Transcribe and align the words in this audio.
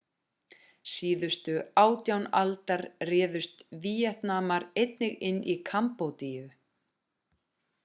síðustu 0.91 1.53
ár 1.81 1.91
18. 1.99 2.31
aldar 2.39 2.83
réðust 3.11 3.63
víetnamar 3.85 4.67
einnig 4.85 5.23
inn 5.31 5.41
í 5.55 5.59
kambódíu 5.71 6.51